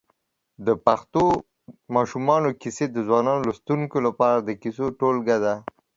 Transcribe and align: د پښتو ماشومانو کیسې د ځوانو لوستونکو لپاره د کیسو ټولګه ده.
د 0.65 0.67
پښتو 0.85 1.23
ماشومانو 1.95 2.49
کیسې 2.61 2.85
د 2.91 2.97
ځوانو 3.07 3.33
لوستونکو 3.45 3.97
لپاره 4.07 4.37
د 4.41 4.49
کیسو 4.61 4.85
ټولګه 4.99 5.37
ده. 5.45 5.55